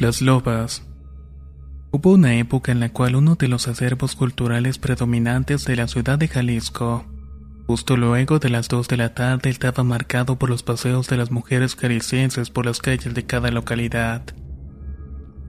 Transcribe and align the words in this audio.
Las 0.00 0.22
lobas. 0.22 0.82
Hubo 1.90 2.12
una 2.12 2.34
época 2.36 2.72
en 2.72 2.80
la 2.80 2.88
cual 2.88 3.16
uno 3.16 3.34
de 3.34 3.48
los 3.48 3.68
acervos 3.68 4.16
culturales 4.16 4.78
predominantes 4.78 5.66
de 5.66 5.76
la 5.76 5.88
ciudad 5.88 6.18
de 6.18 6.26
Jalisco, 6.26 7.04
justo 7.66 7.98
luego 7.98 8.38
de 8.38 8.48
las 8.48 8.68
2 8.68 8.88
de 8.88 8.96
la 8.96 9.12
tarde, 9.12 9.50
estaba 9.50 9.84
marcado 9.84 10.38
por 10.38 10.48
los 10.48 10.62
paseos 10.62 11.06
de 11.08 11.18
las 11.18 11.30
mujeres 11.30 11.76
jaliscienses 11.76 12.48
por 12.48 12.64
las 12.64 12.80
calles 12.80 13.12
de 13.12 13.26
cada 13.26 13.50
localidad. 13.50 14.22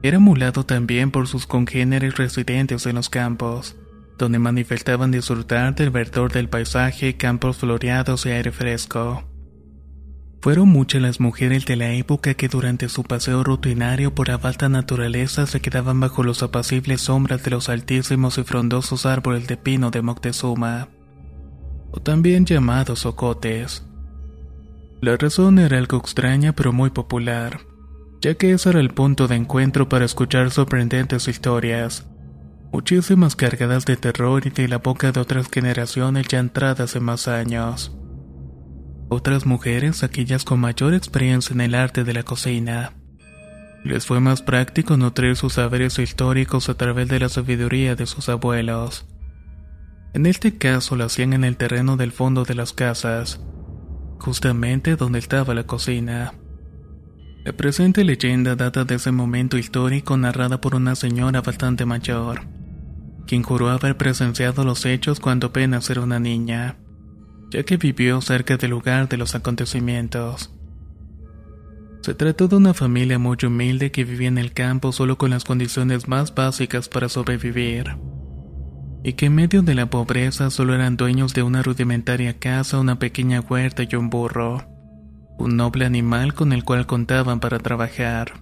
Era 0.03 0.17
emulado 0.17 0.65
también 0.65 1.11
por 1.11 1.29
sus 1.29 1.47
congéneres 1.47 2.17
residentes 2.17 2.85
en 2.85 2.95
los 2.95 3.09
campos, 3.09 3.77
donde 4.17 4.37
manifestaban 4.37 5.11
disfrutar 5.11 5.75
del 5.75 5.91
verdor 5.91 6.33
del 6.33 6.49
paisaje, 6.49 7.15
campos 7.15 7.55
floreados 7.55 8.25
y 8.25 8.31
aire 8.31 8.51
fresco. 8.51 9.30
Fueron 10.41 10.69
muchas 10.69 11.03
las 11.03 11.19
mujeres 11.19 11.67
de 11.67 11.75
la 11.75 11.93
época 11.93 12.33
que 12.33 12.47
durante 12.47 12.89
su 12.89 13.03
paseo 13.03 13.43
rutinario 13.43 14.15
por 14.15 14.27
la 14.27 14.39
alta 14.41 14.69
naturaleza 14.69 15.45
se 15.45 15.61
quedaban 15.61 15.99
bajo 15.99 16.23
los 16.23 16.41
apacibles 16.41 17.01
sombras 17.01 17.43
de 17.43 17.51
los 17.51 17.69
altísimos 17.69 18.39
y 18.39 18.43
frondosos 18.43 19.05
árboles 19.05 19.47
de 19.47 19.57
pino 19.57 19.91
de 19.91 20.01
Moctezuma, 20.01 20.89
o 21.91 21.99
también 21.99 22.47
llamados 22.47 23.05
ocotes. 23.05 23.85
La 24.99 25.15
razón 25.15 25.59
era 25.59 25.77
algo 25.77 25.97
extraña 25.97 26.53
pero 26.53 26.73
muy 26.73 26.89
popular, 26.89 27.59
ya 28.19 28.33
que 28.33 28.51
ese 28.51 28.71
era 28.71 28.79
el 28.79 28.89
punto 28.89 29.27
de 29.27 29.35
encuentro 29.35 29.89
para 29.89 30.05
escuchar 30.05 30.49
sorprendentes 30.49 31.27
historias, 31.27 32.07
muchísimas 32.71 33.35
cargadas 33.35 33.85
de 33.85 33.95
terror 33.95 34.47
y 34.47 34.49
de 34.49 34.67
la 34.67 34.79
boca 34.79 35.11
de 35.11 35.19
otras 35.19 35.49
generaciones 35.51 36.27
ya 36.27 36.39
entradas 36.39 36.95
en 36.95 37.03
más 37.03 37.27
años. 37.27 37.95
Otras 39.13 39.45
mujeres, 39.45 40.03
aquellas 40.03 40.45
con 40.45 40.61
mayor 40.61 40.93
experiencia 40.93 41.53
en 41.53 41.59
el 41.59 41.75
arte 41.75 42.05
de 42.05 42.13
la 42.13 42.23
cocina. 42.23 42.93
Les 43.83 44.05
fue 44.05 44.21
más 44.21 44.41
práctico 44.41 44.95
nutrir 44.95 45.35
sus 45.35 45.55
saberes 45.55 45.99
históricos 45.99 46.69
a 46.69 46.75
través 46.75 47.09
de 47.09 47.19
la 47.19 47.27
sabiduría 47.27 47.97
de 47.97 48.05
sus 48.05 48.29
abuelos. 48.29 49.05
En 50.13 50.25
este 50.25 50.57
caso 50.57 50.95
lo 50.95 51.03
hacían 51.03 51.33
en 51.33 51.43
el 51.43 51.57
terreno 51.57 51.97
del 51.97 52.13
fondo 52.13 52.45
de 52.45 52.55
las 52.55 52.71
casas, 52.71 53.41
justamente 54.17 54.95
donde 54.95 55.19
estaba 55.19 55.53
la 55.53 55.65
cocina. 55.65 56.33
La 57.43 57.51
presente 57.51 58.05
leyenda 58.05 58.55
data 58.55 58.85
de 58.85 58.95
ese 58.95 59.11
momento 59.11 59.57
histórico 59.57 60.15
narrada 60.15 60.61
por 60.61 60.73
una 60.73 60.95
señora 60.95 61.41
bastante 61.41 61.85
mayor, 61.85 62.47
quien 63.27 63.43
juró 63.43 63.71
haber 63.71 63.97
presenciado 63.97 64.63
los 64.63 64.85
hechos 64.85 65.19
cuando 65.19 65.47
apenas 65.47 65.89
era 65.89 65.99
una 65.99 66.21
niña 66.21 66.77
ya 67.51 67.63
que 67.63 67.77
vivió 67.77 68.21
cerca 68.21 68.57
del 68.57 68.71
lugar 68.71 69.09
de 69.09 69.17
los 69.17 69.35
acontecimientos. 69.35 70.51
Se 72.01 72.15
trató 72.15 72.47
de 72.47 72.55
una 72.55 72.73
familia 72.73 73.19
muy 73.19 73.37
humilde 73.45 73.91
que 73.91 74.05
vivía 74.05 74.29
en 74.29 74.39
el 74.39 74.53
campo 74.53 74.91
solo 74.91 75.17
con 75.17 75.29
las 75.29 75.43
condiciones 75.43 76.07
más 76.07 76.33
básicas 76.33 76.89
para 76.89 77.09
sobrevivir, 77.09 77.97
y 79.03 79.13
que 79.13 79.27
en 79.27 79.35
medio 79.35 79.61
de 79.61 79.75
la 79.75 79.89
pobreza 79.89 80.49
solo 80.49 80.73
eran 80.73 80.97
dueños 80.97 81.33
de 81.33 81.43
una 81.43 81.61
rudimentaria 81.61 82.39
casa, 82.39 82.79
una 82.79 82.97
pequeña 82.97 83.41
huerta 83.41 83.83
y 83.83 83.95
un 83.95 84.09
burro, 84.09 84.65
un 85.37 85.57
noble 85.57 85.85
animal 85.85 86.33
con 86.33 86.53
el 86.53 86.63
cual 86.63 86.87
contaban 86.87 87.39
para 87.39 87.59
trabajar. 87.59 88.33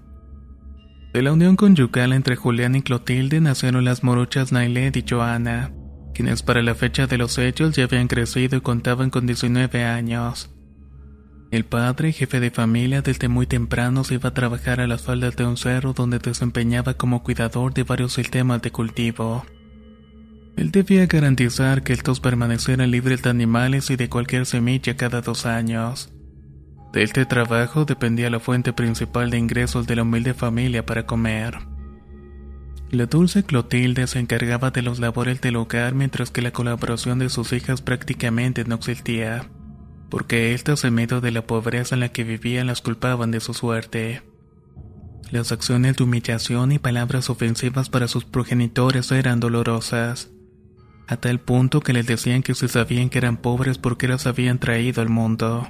De 1.14 1.24
la 1.24 1.34
unión 1.34 1.56
conyugal 1.56 2.14
entre 2.14 2.36
Julián 2.36 2.76
y 2.76 2.84
Clotilde 2.84 3.42
nacieron 3.42 3.84
las 3.84 4.04
morochas 4.04 4.52
Nailed 4.52 4.96
y 4.96 5.04
Joana, 5.10 5.74
quienes 6.14 6.44
para 6.44 6.62
la 6.62 6.76
fecha 6.76 7.08
de 7.08 7.18
los 7.18 7.38
hechos 7.38 7.76
ya 7.76 7.86
habían 7.86 8.08
crecido 8.08 8.58
y 8.58 8.62
contaban 8.62 9.10
con 9.10 9.26
19 9.26 9.84
años. 9.86 10.50
El 11.52 11.66
padre, 11.66 12.12
jefe 12.12 12.40
de 12.40 12.52
familia, 12.52 13.02
desde 13.02 13.28
muy 13.28 13.48
temprano 13.48 14.04
se 14.04 14.16
iba 14.16 14.30
a 14.30 14.34
trabajar 14.34 14.80
a 14.82 14.88
las 14.88 15.02
faldas 15.02 15.36
de 15.36 15.46
un 15.46 15.58
cerro 15.58 15.94
donde 15.94 16.20
desempeñaba 16.20 16.94
como 16.94 17.24
cuidador 17.24 17.74
de 17.74 17.84
varios 17.84 18.14
sistemas 18.14 18.62
de 18.62 18.72
cultivo. 18.72 19.44
Él 20.56 20.72
debía 20.72 21.08
garantizar 21.08 21.84
que 21.84 21.94
estos 21.94 22.20
permanecieran 22.20 22.92
libres 22.92 23.24
de 23.24 23.32
animales 23.32 23.90
y 23.90 23.96
de 23.96 24.10
cualquier 24.10 24.46
semilla 24.46 24.96
cada 24.96 25.22
dos 25.22 25.46
años. 25.48 26.14
De 26.94 27.02
este 27.02 27.26
trabajo 27.26 27.86
dependía 27.86 28.30
la 28.30 28.40
fuente 28.40 28.74
principal 28.74 29.30
de 29.30 29.38
ingresos 29.38 29.88
de 29.88 29.96
la 29.96 30.04
humilde 30.04 30.34
familia 30.34 30.86
para 30.86 31.06
comer. 31.06 31.58
La 32.92 33.06
dulce 33.06 33.44
Clotilde 33.44 34.08
se 34.08 34.18
encargaba 34.18 34.72
de 34.72 34.82
los 34.82 35.00
labores 35.00 35.42
del 35.42 35.58
hogar 35.58 35.94
mientras 35.94 36.32
que 36.32 36.42
la 36.42 36.52
colaboración 36.52 37.20
de 37.20 37.30
sus 37.30 37.54
hijas 37.54 37.82
prácticamente 37.84 38.66
no 38.66 38.76
existía, 38.76 39.48
porque 40.10 40.56
éstas 40.56 40.84
en 40.84 40.96
medio 40.96 41.22
de 41.22 41.30
la 41.32 41.46
pobreza 41.46 41.94
en 41.94 42.00
la 42.00 42.10
que 42.10 42.24
vivían 42.24 42.66
las 42.66 42.82
culpaban 42.82 43.30
de 43.30 43.42
su 43.42 43.54
suerte. 43.54 44.24
Las 45.30 45.52
acciones 45.52 45.98
de 45.98 46.04
humillación 46.04 46.72
y 46.72 46.80
palabras 46.80 47.30
ofensivas 47.30 47.90
para 47.90 48.08
sus 48.08 48.26
progenitores 48.26 49.12
eran 49.12 49.40
dolorosas, 49.40 50.32
a 51.08 51.18
tal 51.18 51.40
punto 51.40 51.82
que 51.82 51.94
les 51.94 52.08
decían 52.08 52.42
que 52.42 52.56
se 52.56 52.68
sabían 52.68 53.12
que 53.12 53.20
eran 53.20 53.38
pobres 53.38 53.78
porque 53.78 54.08
las 54.08 54.26
habían 54.26 54.58
traído 54.58 55.04
al 55.04 55.10
mundo. 55.10 55.68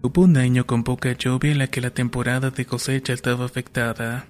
Hubo 0.00 0.22
un 0.22 0.38
año 0.38 0.66
con 0.66 0.82
poca 0.82 1.12
lluvia 1.12 1.52
en 1.52 1.58
la 1.58 1.66
que 1.66 1.82
la 1.82 1.90
temporada 1.90 2.50
de 2.50 2.64
cosecha 2.64 3.12
estaba 3.12 3.44
afectada. 3.44 4.28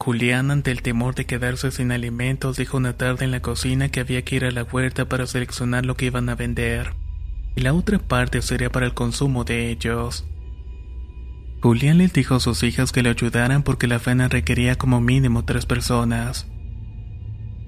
Julián, 0.00 0.52
ante 0.52 0.70
el 0.70 0.80
temor 0.82 1.16
de 1.16 1.26
quedarse 1.26 1.72
sin 1.72 1.90
alimentos, 1.90 2.56
dijo 2.56 2.76
una 2.76 2.96
tarde 2.96 3.24
en 3.24 3.32
la 3.32 3.42
cocina 3.42 3.88
que 3.88 3.98
había 3.98 4.22
que 4.22 4.36
ir 4.36 4.44
a 4.44 4.52
la 4.52 4.62
huerta 4.62 5.08
para 5.08 5.26
seleccionar 5.26 5.84
lo 5.84 5.96
que 5.96 6.06
iban 6.06 6.28
a 6.28 6.36
vender, 6.36 6.94
y 7.56 7.62
la 7.62 7.74
otra 7.74 7.98
parte 7.98 8.40
sería 8.40 8.70
para 8.70 8.86
el 8.86 8.94
consumo 8.94 9.42
de 9.42 9.70
ellos. 9.70 10.24
Julián 11.60 11.98
les 11.98 12.12
dijo 12.12 12.36
a 12.36 12.40
sus 12.40 12.62
hijas 12.62 12.92
que 12.92 13.02
le 13.02 13.10
ayudaran 13.10 13.64
porque 13.64 13.88
la 13.88 13.98
faena 13.98 14.28
requería 14.28 14.76
como 14.76 15.00
mínimo 15.00 15.44
tres 15.44 15.66
personas. 15.66 16.46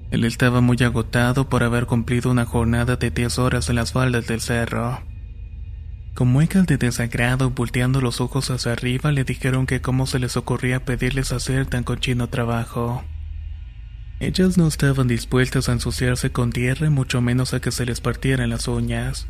Él 0.09 0.23
estaba 0.23 0.61
muy 0.61 0.77
agotado 0.83 1.49
por 1.49 1.63
haber 1.63 1.85
cumplido 1.85 2.31
una 2.31 2.45
jornada 2.45 2.95
de 2.95 3.11
10 3.11 3.39
horas 3.39 3.69
en 3.69 3.75
las 3.75 3.91
faldas 3.91 4.25
del 4.27 4.39
cerro. 4.39 5.01
Con 6.13 6.27
muecas 6.27 6.65
de 6.67 6.77
desagrado, 6.77 7.51
volteando 7.51 8.01
los 8.01 8.21
ojos 8.21 8.51
hacia 8.51 8.73
arriba, 8.73 9.11
le 9.11 9.23
dijeron 9.23 9.65
que 9.65 9.81
cómo 9.81 10.07
se 10.07 10.19
les 10.19 10.37
ocurría 10.37 10.83
pedirles 10.85 11.31
hacer 11.31 11.65
tan 11.65 11.83
cochino 11.83 12.27
trabajo. 12.27 13.03
Ellas 14.19 14.57
no 14.57 14.67
estaban 14.67 15.07
dispuestas 15.07 15.69
a 15.69 15.71
ensuciarse 15.71 16.31
con 16.31 16.51
tierra, 16.51 16.89
mucho 16.89 17.21
menos 17.21 17.53
a 17.53 17.59
que 17.59 17.71
se 17.71 17.85
les 17.85 18.01
partieran 18.01 18.49
las 18.49 18.67
uñas. 18.67 19.27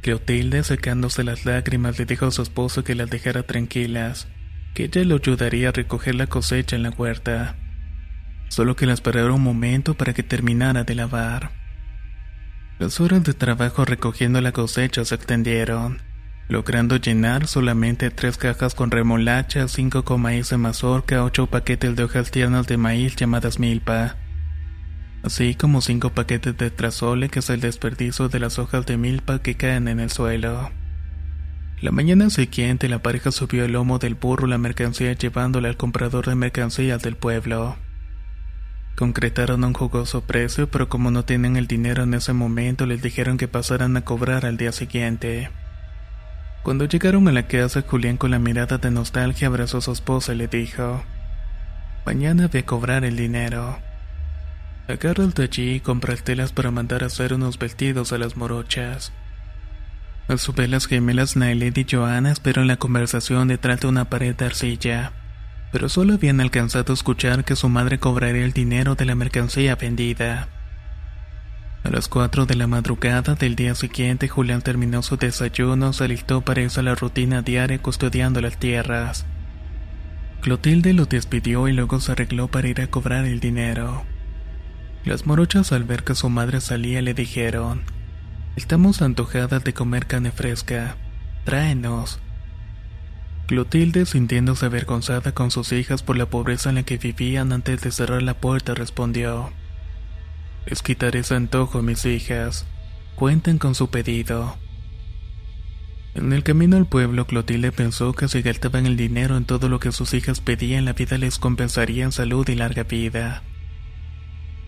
Cleotilde, 0.00 0.62
secándose 0.62 1.24
las 1.24 1.44
lágrimas, 1.44 1.98
le 1.98 2.06
dijo 2.06 2.26
a 2.26 2.30
su 2.30 2.42
esposo 2.42 2.84
que 2.84 2.94
las 2.94 3.10
dejara 3.10 3.42
tranquilas, 3.42 4.28
que 4.74 4.84
ella 4.84 5.04
lo 5.04 5.16
ayudaría 5.16 5.68
a 5.68 5.72
recoger 5.72 6.14
la 6.14 6.28
cosecha 6.28 6.76
en 6.76 6.84
la 6.84 6.90
huerta 6.90 7.56
solo 8.50 8.74
que 8.74 8.84
la 8.84 8.92
esperaron 8.92 9.34
un 9.34 9.42
momento 9.42 9.94
para 9.94 10.12
que 10.12 10.24
terminara 10.24 10.84
de 10.84 10.94
lavar. 10.96 11.59
Las 12.80 12.98
horas 12.98 13.22
de 13.24 13.34
trabajo 13.34 13.84
recogiendo 13.84 14.40
la 14.40 14.52
cosecha 14.52 15.04
se 15.04 15.14
extendieron, 15.14 16.00
logrando 16.48 16.96
llenar 16.96 17.46
solamente 17.46 18.08
tres 18.08 18.38
cajas 18.38 18.74
con 18.74 18.90
remolacha, 18.90 19.68
cinco 19.68 20.02
con 20.02 20.22
maíz 20.22 20.48
de 20.48 20.56
mazorca, 20.56 21.22
ocho 21.22 21.46
paquetes 21.46 21.94
de 21.94 22.04
hojas 22.04 22.30
tiernas 22.30 22.66
de 22.66 22.78
maíz 22.78 23.16
llamadas 23.16 23.58
milpa, 23.58 24.16
así 25.22 25.54
como 25.54 25.82
cinco 25.82 26.08
paquetes 26.08 26.56
de 26.56 26.70
trasole 26.70 27.28
que 27.28 27.40
es 27.40 27.50
el 27.50 27.60
desperdicio 27.60 28.30
de 28.30 28.40
las 28.40 28.58
hojas 28.58 28.86
de 28.86 28.96
milpa 28.96 29.42
que 29.42 29.58
caen 29.58 29.86
en 29.86 30.00
el 30.00 30.08
suelo. 30.08 30.70
La 31.82 31.90
mañana 31.90 32.30
siguiente 32.30 32.88
la 32.88 33.02
pareja 33.02 33.30
subió 33.30 33.66
el 33.66 33.72
lomo 33.72 33.98
del 33.98 34.14
burro 34.14 34.46
la 34.46 34.56
mercancía 34.56 35.12
llevándola 35.12 35.68
al 35.68 35.76
comprador 35.76 36.28
de 36.28 36.34
mercancías 36.34 37.02
del 37.02 37.16
pueblo. 37.16 37.76
Concretaron 38.96 39.64
un 39.64 39.72
jugoso 39.72 40.22
precio, 40.22 40.70
pero 40.70 40.88
como 40.88 41.10
no 41.10 41.24
tienen 41.24 41.56
el 41.56 41.66
dinero 41.66 42.02
en 42.02 42.14
ese 42.14 42.32
momento, 42.32 42.84
les 42.86 43.00
dijeron 43.00 43.38
que 43.38 43.48
pasaran 43.48 43.96
a 43.96 44.02
cobrar 44.02 44.44
al 44.44 44.56
día 44.56 44.72
siguiente. 44.72 45.50
Cuando 46.62 46.84
llegaron 46.84 47.26
a 47.26 47.32
la 47.32 47.46
casa, 47.46 47.82
Julián 47.86 48.18
con 48.18 48.30
la 48.30 48.38
mirada 48.38 48.76
de 48.76 48.90
nostalgia 48.90 49.48
abrazó 49.48 49.78
a 49.78 49.80
su 49.80 49.92
esposa 49.92 50.34
y 50.34 50.36
le 50.36 50.48
dijo, 50.48 51.02
Mañana 52.04 52.48
voy 52.48 52.60
a 52.60 52.66
cobrar 52.66 53.04
el 53.04 53.16
dinero. 53.16 53.78
Agarra 54.86 55.24
el 55.24 55.32
de 55.32 55.44
allí 55.44 55.74
y 55.76 55.80
compra 55.80 56.14
telas 56.16 56.52
para 56.52 56.70
mandar 56.70 57.02
a 57.02 57.06
hacer 57.06 57.32
unos 57.32 57.58
vestidos 57.58 58.12
a 58.12 58.18
las 58.18 58.36
morochas. 58.36 59.12
A 60.28 60.36
su 60.36 60.52
vez 60.52 60.68
las 60.68 60.86
gemelas 60.86 61.36
Nailed 61.36 61.76
y 61.76 61.86
Joana 61.90 62.32
esperaron 62.32 62.68
la 62.68 62.76
conversación 62.76 63.48
detrás 63.48 63.80
de 63.80 63.86
una 63.86 64.10
pared 64.10 64.34
de 64.34 64.44
arcilla 64.44 65.12
pero 65.72 65.88
solo 65.88 66.14
habían 66.14 66.40
alcanzado 66.40 66.92
a 66.92 66.94
escuchar 66.94 67.44
que 67.44 67.56
su 67.56 67.68
madre 67.68 67.98
cobraría 67.98 68.44
el 68.44 68.52
dinero 68.52 68.94
de 68.94 69.04
la 69.04 69.14
mercancía 69.14 69.76
vendida. 69.76 70.48
A 71.82 71.88
las 71.88 72.08
4 72.08 72.44
de 72.44 72.56
la 72.56 72.66
madrugada 72.66 73.34
del 73.36 73.56
día 73.56 73.74
siguiente, 73.74 74.28
Julián 74.28 74.60
terminó 74.60 75.02
su 75.02 75.16
desayuno, 75.16 75.92
se 75.92 76.04
alistó 76.04 76.42
para 76.42 76.60
irse 76.60 76.80
a 76.80 76.82
la 76.82 76.94
rutina 76.94 77.40
diaria 77.40 77.80
custodiando 77.80 78.40
las 78.40 78.58
tierras. 78.58 79.24
Clotilde 80.42 80.92
lo 80.92 81.06
despidió 81.06 81.68
y 81.68 81.72
luego 81.72 82.00
se 82.00 82.12
arregló 82.12 82.48
para 82.48 82.68
ir 82.68 82.80
a 82.80 82.88
cobrar 82.88 83.24
el 83.24 83.40
dinero. 83.40 84.04
Las 85.04 85.26
morochas 85.26 85.72
al 85.72 85.84
ver 85.84 86.04
que 86.04 86.14
su 86.14 86.28
madre 86.28 86.60
salía 86.60 87.00
le 87.00 87.14
dijeron, 87.14 87.82
Estamos 88.56 89.00
antojadas 89.00 89.64
de 89.64 89.72
comer 89.72 90.06
carne 90.06 90.32
fresca, 90.32 90.96
tráenos. 91.44 92.20
Clotilde, 93.50 94.06
sintiéndose 94.06 94.66
avergonzada 94.66 95.32
con 95.32 95.50
sus 95.50 95.72
hijas 95.72 96.04
por 96.04 96.16
la 96.16 96.26
pobreza 96.26 96.68
en 96.68 96.76
la 96.76 96.84
que 96.84 96.98
vivían 96.98 97.52
antes 97.52 97.80
de 97.80 97.90
cerrar 97.90 98.22
la 98.22 98.34
puerta, 98.34 98.76
respondió: 98.76 99.50
Les 100.66 100.84
quitaré 100.84 101.18
ese 101.18 101.34
antojo, 101.34 101.82
mis 101.82 102.04
hijas. 102.04 102.64
Cuenten 103.16 103.58
con 103.58 103.74
su 103.74 103.90
pedido. 103.90 104.56
En 106.14 106.32
el 106.32 106.44
camino 106.44 106.76
al 106.76 106.86
pueblo, 106.86 107.26
Clotilde 107.26 107.72
pensó 107.72 108.12
que 108.12 108.28
si 108.28 108.40
gastaban 108.40 108.86
el 108.86 108.96
dinero 108.96 109.36
en 109.36 109.46
todo 109.46 109.68
lo 109.68 109.80
que 109.80 109.90
sus 109.90 110.14
hijas 110.14 110.40
pedían, 110.40 110.84
la 110.84 110.92
vida 110.92 111.18
les 111.18 111.40
compensaría 111.40 112.04
en 112.04 112.12
salud 112.12 112.48
y 112.48 112.54
larga 112.54 112.84
vida. 112.84 113.42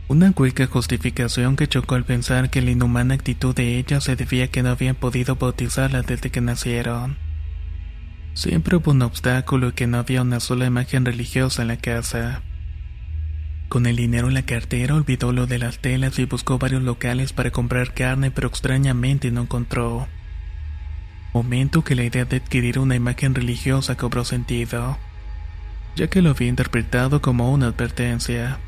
Una 0.09 0.33
hueca 0.37 0.67
justificación 0.67 1.55
que 1.55 1.69
chocó 1.69 1.95
al 1.95 2.05
pensar 2.05 2.51
que 2.51 2.63
la 2.63 2.73
inhumana 2.73 3.15
actitud 3.15 3.55
de 3.55 3.79
ellas 3.79 4.03
se 4.03 4.17
debía 4.17 4.47
a 4.47 4.49
que 4.49 4.65
no 4.65 4.71
habían 4.71 4.97
podido 4.97 5.37
bautizarlas 5.37 6.05
desde 6.05 6.31
que 6.31 6.41
nacieron. 6.41 7.17
Siempre 8.35 8.77
hubo 8.77 8.93
un 8.93 9.03
obstáculo 9.03 9.75
que 9.75 9.87
no 9.87 9.99
había 9.99 10.23
una 10.23 10.41
sola 10.41 10.65
imagen 10.67 11.05
religiosa 11.05 11.63
en 11.63 11.69
la 11.69 11.77
casa. 11.77 12.43
Con 13.69 13.87
el 13.87 13.97
dinero 13.97 14.29
en 14.29 14.35
la 14.35 14.47
cartera 14.47 14.95
olvidó 14.95 15.33
lo 15.33 15.47
de 15.47 15.59
las 15.59 15.79
telas 15.79 16.19
y 16.19 16.25
buscó 16.25 16.59
varios 16.59 16.83
locales 16.83 17.33
para 17.33 17.51
comprar 17.51 17.93
carne, 17.95 18.31
pero 18.31 18.49
extrañamente 18.49 19.31
no 19.31 19.43
encontró. 19.43 20.09
Momento 21.35 21.85
que 21.85 21.95
la 21.95 22.05
idea 22.05 22.25
de 22.25 22.37
adquirir 22.37 22.79
una 22.79 22.95
imagen 22.95 23.35
religiosa 23.35 23.97
cobró 23.97 24.25
sentido, 24.25 24.99
ya 25.97 26.09
que 26.09 26.23
lo 26.23 26.31
había 26.31 26.49
interpretado 26.49 27.21
como 27.23 27.53
una 27.53 27.69
advertencia. 27.69 28.59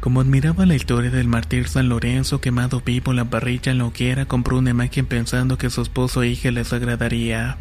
Como 0.00 0.20
admiraba 0.20 0.66
la 0.66 0.74
historia 0.74 1.10
del 1.10 1.28
mártir 1.28 1.68
San 1.68 1.88
Lorenzo 1.88 2.40
quemado 2.40 2.80
vivo 2.80 3.12
en 3.12 3.16
la 3.16 3.24
parrilla 3.24 3.72
en 3.72 3.78
la 3.78 3.86
hoguera, 3.86 4.26
compró 4.26 4.58
una 4.58 4.70
imagen 4.70 5.06
pensando 5.06 5.58
que 5.58 5.70
su 5.70 5.82
esposo 5.82 6.22
e 6.22 6.28
hija 6.28 6.50
les 6.50 6.72
agradaría. 6.72 7.58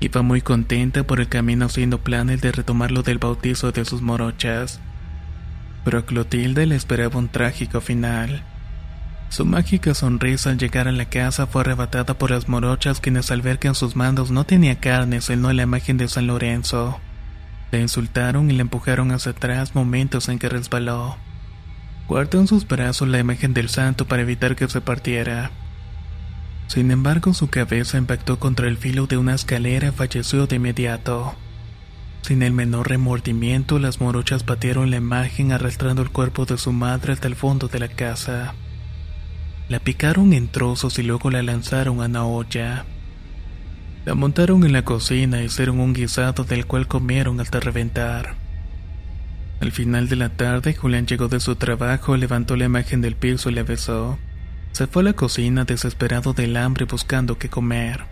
Iba 0.00 0.22
muy 0.22 0.40
contenta 0.42 1.04
por 1.04 1.20
el 1.20 1.28
camino 1.28 1.66
haciendo 1.66 1.98
planes 1.98 2.40
de 2.40 2.52
retomar 2.52 2.90
lo 2.90 3.02
del 3.02 3.18
bautizo 3.18 3.72
de 3.72 3.84
sus 3.84 4.02
morochas. 4.02 4.80
Pero 5.84 5.98
a 5.98 6.06
Clotilde 6.06 6.66
le 6.66 6.76
esperaba 6.76 7.18
un 7.18 7.28
trágico 7.28 7.80
final. 7.80 8.42
Su 9.28 9.44
mágica 9.44 9.94
sonrisa 9.94 10.50
al 10.50 10.58
llegar 10.58 10.86
a 10.86 10.92
la 10.92 11.06
casa 11.06 11.46
fue 11.46 11.62
arrebatada 11.62 12.16
por 12.16 12.30
las 12.30 12.48
morochas 12.48 13.00
quienes 13.00 13.30
al 13.30 13.42
ver 13.42 13.58
que 13.58 13.68
en 13.68 13.74
sus 13.74 13.96
manos 13.96 14.30
no 14.30 14.44
tenía 14.44 14.78
carne 14.78 15.20
sino 15.20 15.52
la 15.52 15.62
imagen 15.62 15.96
de 15.96 16.08
San 16.08 16.26
Lorenzo. 16.26 17.00
Le 17.72 17.80
insultaron 17.80 18.50
y 18.50 18.54
le 18.54 18.60
empujaron 18.60 19.10
hacia 19.10 19.32
atrás 19.32 19.74
momentos 19.74 20.28
en 20.28 20.38
que 20.38 20.48
resbaló. 20.48 21.16
Guardó 22.06 22.38
en 22.38 22.46
sus 22.46 22.68
brazos 22.68 23.08
la 23.08 23.18
imagen 23.18 23.54
del 23.54 23.68
santo 23.68 24.06
para 24.06 24.22
evitar 24.22 24.54
que 24.54 24.68
se 24.68 24.80
partiera. 24.80 25.50
Sin 26.66 26.90
embargo, 26.90 27.34
su 27.34 27.48
cabeza 27.48 27.98
impactó 27.98 28.38
contra 28.38 28.68
el 28.68 28.76
filo 28.76 29.06
de 29.06 29.16
una 29.16 29.34
escalera 29.34 29.88
y 29.88 29.92
falleció 29.92 30.46
de 30.46 30.56
inmediato. 30.56 31.34
Sin 32.22 32.42
el 32.42 32.52
menor 32.52 32.88
remordimiento, 32.88 33.78
las 33.78 34.00
morochas 34.00 34.46
batieron 34.46 34.90
la 34.90 34.96
imagen 34.96 35.52
arrastrando 35.52 36.02
el 36.02 36.10
cuerpo 36.10 36.46
de 36.46 36.56
su 36.56 36.72
madre 36.72 37.12
hasta 37.12 37.28
el 37.28 37.36
fondo 37.36 37.68
de 37.68 37.78
la 37.78 37.88
casa. 37.88 38.54
La 39.68 39.78
picaron 39.78 40.32
en 40.32 40.48
trozos 40.48 40.98
y 40.98 41.02
luego 41.02 41.30
la 41.30 41.42
lanzaron 41.42 42.00
a 42.00 42.06
una 42.06 42.24
olla. 42.24 42.86
La 44.04 44.14
montaron 44.14 44.64
en 44.64 44.72
la 44.72 44.84
cocina 44.84 45.42
y 45.42 45.46
hicieron 45.46 45.80
un 45.80 45.92
guisado 45.92 46.44
del 46.44 46.66
cual 46.66 46.88
comieron 46.88 47.40
hasta 47.40 47.60
reventar. 47.60 48.36
Al 49.60 49.72
final 49.72 50.08
de 50.08 50.16
la 50.16 50.30
tarde, 50.30 50.74
Julián 50.74 51.06
llegó 51.06 51.28
de 51.28 51.40
su 51.40 51.56
trabajo, 51.56 52.16
levantó 52.16 52.56
la 52.56 52.66
imagen 52.66 53.00
del 53.00 53.16
piso 53.16 53.48
y 53.48 53.54
la 53.54 53.62
besó. 53.62 54.18
Se 54.74 54.88
fue 54.88 55.02
a 55.02 55.04
la 55.04 55.12
cocina 55.12 55.64
desesperado 55.64 56.32
del 56.32 56.56
hambre 56.56 56.84
buscando 56.84 57.38
qué 57.38 57.48
comer. 57.48 58.06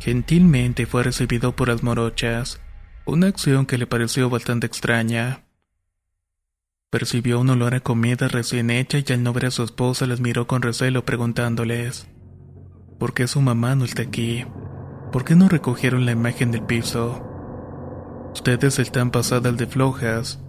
Gentilmente 0.00 0.86
fue 0.86 1.02
recibido 1.02 1.54
por 1.54 1.68
las 1.68 1.82
morochas, 1.82 2.62
una 3.04 3.26
acción 3.26 3.66
que 3.66 3.76
le 3.76 3.86
pareció 3.86 4.30
bastante 4.30 4.66
extraña. 4.66 5.44
Percibió 6.88 7.38
un 7.38 7.50
olor 7.50 7.74
a 7.74 7.80
comida 7.80 8.28
recién 8.28 8.70
hecha 8.70 8.96
y 8.98 9.12
al 9.12 9.22
no 9.22 9.34
ver 9.34 9.44
a 9.44 9.50
su 9.50 9.62
esposa 9.62 10.06
las 10.06 10.20
miró 10.20 10.46
con 10.46 10.62
recelo 10.62 11.04
preguntándoles, 11.04 12.08
¿por 12.98 13.12
qué 13.12 13.28
su 13.28 13.42
mamá 13.42 13.74
no 13.74 13.84
está 13.84 14.00
aquí? 14.00 14.46
¿Por 15.12 15.26
qué 15.26 15.34
no 15.34 15.50
recogieron 15.50 16.06
la 16.06 16.12
imagen 16.12 16.50
del 16.50 16.62
piso? 16.62 17.22
Ustedes 18.32 18.78
están 18.78 19.10
pasadas 19.10 19.54
de 19.58 19.66
flojas. 19.66 20.40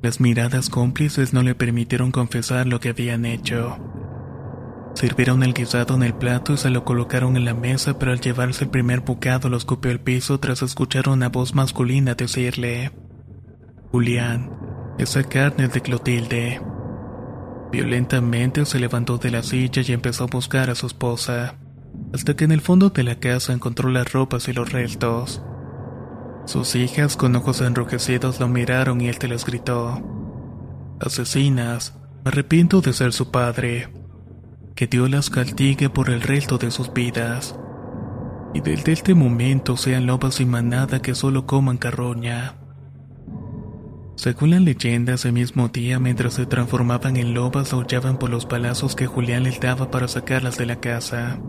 Las 0.00 0.18
miradas 0.18 0.70
cómplices 0.70 1.34
no 1.34 1.42
le 1.42 1.54
permitieron 1.54 2.10
confesar 2.10 2.66
lo 2.66 2.80
que 2.80 2.88
habían 2.88 3.26
hecho. 3.26 3.78
Sirvieron 4.94 5.42
el 5.42 5.54
guisado 5.54 5.96
en 5.96 6.04
el 6.04 6.14
plato 6.14 6.52
y 6.52 6.56
se 6.56 6.70
lo 6.70 6.84
colocaron 6.84 7.36
en 7.36 7.44
la 7.44 7.54
mesa, 7.54 7.98
pero 7.98 8.12
al 8.12 8.20
llevarse 8.20 8.64
el 8.64 8.70
primer 8.70 9.00
bocado 9.00 9.48
lo 9.48 9.56
escupió 9.56 9.90
al 9.90 10.00
piso 10.00 10.38
tras 10.38 10.62
escuchar 10.62 11.08
una 11.08 11.28
voz 11.28 11.54
masculina 11.54 12.14
decirle: 12.14 12.92
Julián, 13.90 14.50
esa 14.98 15.24
carne 15.24 15.64
es 15.64 15.72
de 15.72 15.80
Clotilde. 15.82 16.60
Violentamente 17.72 18.64
se 18.66 18.78
levantó 18.78 19.18
de 19.18 19.32
la 19.32 19.42
silla 19.42 19.82
y 19.84 19.92
empezó 19.92 20.24
a 20.24 20.28
buscar 20.28 20.70
a 20.70 20.76
su 20.76 20.86
esposa, 20.86 21.56
hasta 22.12 22.36
que 22.36 22.44
en 22.44 22.52
el 22.52 22.60
fondo 22.60 22.90
de 22.90 23.02
la 23.02 23.16
casa 23.16 23.52
encontró 23.52 23.90
las 23.90 24.12
ropas 24.12 24.46
y 24.46 24.52
los 24.52 24.70
restos. 24.70 25.42
Sus 26.46 26.76
hijas 26.76 27.16
con 27.16 27.34
ojos 27.34 27.60
enrojecidos 27.62 28.38
lo 28.38 28.46
miraron 28.46 29.00
y 29.00 29.08
él 29.08 29.18
te 29.18 29.26
les 29.26 29.44
gritó: 29.44 30.00
Asesinas, 31.00 31.98
me 32.24 32.28
arrepiento 32.28 32.80
de 32.80 32.92
ser 32.92 33.12
su 33.12 33.32
padre 33.32 34.03
que 34.74 34.86
Dios 34.86 35.08
las 35.08 35.30
castigue 35.30 35.88
por 35.88 36.10
el 36.10 36.20
resto 36.20 36.58
de 36.58 36.70
sus 36.70 36.92
vidas. 36.92 37.56
Y 38.54 38.60
desde 38.60 38.92
este 38.92 39.14
momento 39.14 39.76
sean 39.76 40.06
lobas 40.06 40.40
y 40.40 40.46
manada 40.46 41.00
que 41.00 41.14
solo 41.14 41.46
coman 41.46 41.76
carroña. 41.76 42.56
Según 44.16 44.50
la 44.50 44.60
leyenda, 44.60 45.14
ese 45.14 45.32
mismo 45.32 45.68
día, 45.68 45.98
mientras 45.98 46.34
se 46.34 46.46
transformaban 46.46 47.16
en 47.16 47.34
lobas, 47.34 47.72
aullaban 47.72 48.18
por 48.18 48.30
los 48.30 48.46
palazos 48.46 48.94
que 48.94 49.06
Julián 49.06 49.42
les 49.42 49.58
daba 49.58 49.90
para 49.90 50.06
sacarlas 50.06 50.56
de 50.56 50.66
la 50.66 50.80
casa. 50.80 51.40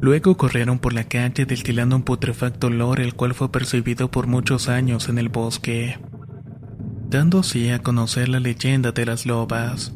Luego 0.00 0.36
corrieron 0.36 0.78
por 0.78 0.92
la 0.92 1.04
calle 1.04 1.46
destilando 1.46 1.96
un 1.96 2.02
putrefacto 2.02 2.68
olor 2.68 3.00
el 3.00 3.14
cual 3.14 3.34
fue 3.34 3.50
percibido 3.50 4.10
por 4.10 4.26
muchos 4.26 4.68
años 4.68 5.08
en 5.08 5.18
el 5.18 5.28
bosque, 5.28 5.98
dando 7.08 7.40
así 7.40 7.70
a 7.70 7.80
conocer 7.80 8.28
la 8.28 8.38
leyenda 8.38 8.92
de 8.92 9.06
las 9.06 9.26
lobas. 9.26 9.95